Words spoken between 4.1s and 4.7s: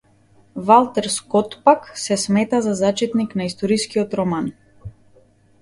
роман.